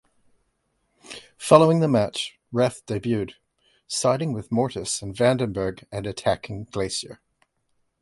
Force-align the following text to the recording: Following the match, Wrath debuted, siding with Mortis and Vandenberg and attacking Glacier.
Following 1.37 1.79
the 1.79 1.87
match, 1.87 2.39
Wrath 2.51 2.83
debuted, 2.87 3.33
siding 3.85 4.33
with 4.33 4.51
Mortis 4.51 5.03
and 5.03 5.13
Vandenberg 5.15 5.83
and 5.91 6.07
attacking 6.07 6.63
Glacier. 6.71 7.21